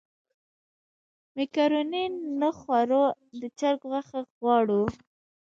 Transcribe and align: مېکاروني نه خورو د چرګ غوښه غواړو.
مېکاروني 1.35 2.05
نه 2.41 2.49
خورو 2.57 3.03
د 3.39 3.41
چرګ 3.59 3.81
غوښه 3.91 4.19
غواړو. 4.39 4.83